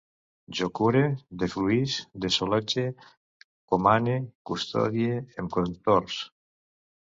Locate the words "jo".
0.59-0.69